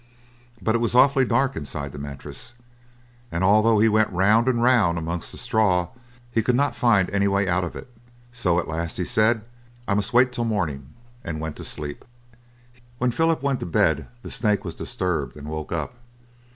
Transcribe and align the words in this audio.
But 0.59 0.73
it 0.73 0.79
was 0.79 0.95
awfully 0.95 1.25
dark 1.25 1.55
inside 1.55 1.91
the 1.91 1.99
mattress, 1.99 2.55
and 3.31 3.43
although 3.43 3.77
he 3.77 3.87
went 3.87 4.09
round 4.09 4.47
and 4.47 4.59
round 4.63 4.97
amongst 4.97 5.31
the 5.31 5.37
straw 5.37 5.89
he 6.31 6.41
could 6.41 6.55
not 6.55 6.75
find 6.75 7.07
any 7.11 7.27
way 7.27 7.47
out 7.47 7.63
of 7.63 7.75
it, 7.75 7.87
so 8.31 8.57
at 8.59 8.67
last 8.67 8.97
he 8.97 9.05
said: 9.05 9.43
"I 9.87 9.93
must 9.93 10.11
wait 10.11 10.31
till 10.31 10.43
morning," 10.45 10.87
and 11.23 11.39
went 11.39 11.55
to 11.57 11.63
sleep. 11.63 12.03
When 12.97 13.11
Philip 13.11 13.43
went 13.43 13.59
to 13.59 13.67
bed 13.67 14.07
the 14.23 14.31
snake 14.31 14.65
was 14.65 14.73
disturbed, 14.73 15.37
and 15.37 15.47
woke 15.47 15.71
up. 15.71 15.93